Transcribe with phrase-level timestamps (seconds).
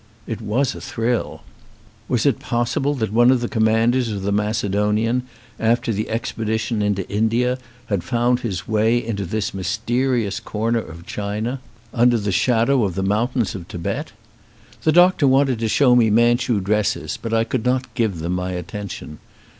[0.25, 1.43] It was a thrill.
[2.07, 5.27] Was it possible that one of the commanders of the Macedonian,
[5.59, 10.79] after the expedi tion into India, had found his way into this mys terious corner
[10.79, 11.61] of China
[11.93, 14.11] under the shadow of the 209 ON A CHINESE SCEEEN mountains of Tibet?
[14.81, 18.53] The doctor wanted to show me Manchu dresses, but I could not give them my
[18.53, 19.19] attention.